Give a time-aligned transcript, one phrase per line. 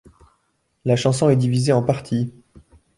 [0.83, 2.33] La chanson est divisée en parties.